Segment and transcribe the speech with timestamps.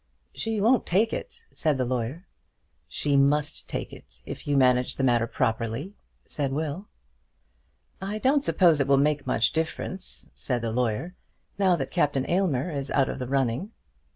[0.33, 2.25] "She won't take it," said the lawyer.
[2.87, 5.93] "She must take it, if you manage the matter properly,"
[6.25, 6.87] said Will.
[8.01, 11.13] "I don't suppose it will make much difference," said the lawyer,
[11.59, 13.73] "now that Captain Aylmer is out of the running."